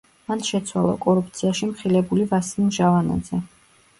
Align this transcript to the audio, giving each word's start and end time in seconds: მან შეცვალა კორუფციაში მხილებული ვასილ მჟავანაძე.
მან 0.29 0.39
შეცვალა 0.45 0.93
კორუფციაში 1.03 1.69
მხილებული 1.73 2.27
ვასილ 2.33 2.65
მჟავანაძე. 2.71 3.43